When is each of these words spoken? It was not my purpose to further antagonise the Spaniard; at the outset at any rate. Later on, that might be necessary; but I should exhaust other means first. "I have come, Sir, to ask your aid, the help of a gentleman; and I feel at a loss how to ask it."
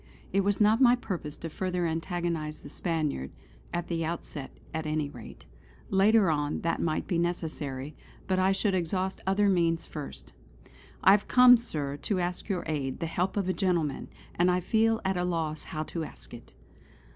It 0.33 0.41
was 0.43 0.59
not 0.59 0.81
my 0.81 0.95
purpose 0.95 1.37
to 1.37 1.47
further 1.47 1.85
antagonise 1.85 2.61
the 2.61 2.71
Spaniard; 2.71 3.29
at 3.71 3.87
the 3.87 4.03
outset 4.03 4.49
at 4.73 4.87
any 4.87 5.11
rate. 5.11 5.45
Later 5.91 6.31
on, 6.31 6.61
that 6.61 6.81
might 6.81 7.05
be 7.05 7.19
necessary; 7.19 7.95
but 8.25 8.39
I 8.39 8.51
should 8.51 8.73
exhaust 8.73 9.21
other 9.27 9.47
means 9.47 9.85
first. 9.85 10.33
"I 11.03 11.11
have 11.11 11.27
come, 11.27 11.55
Sir, 11.55 11.97
to 11.97 12.19
ask 12.19 12.49
your 12.49 12.63
aid, 12.65 12.99
the 12.99 13.05
help 13.05 13.37
of 13.37 13.47
a 13.47 13.53
gentleman; 13.53 14.07
and 14.33 14.49
I 14.49 14.59
feel 14.59 15.01
at 15.05 15.17
a 15.17 15.23
loss 15.23 15.65
how 15.65 15.83
to 15.83 16.03
ask 16.03 16.33
it." 16.33 16.55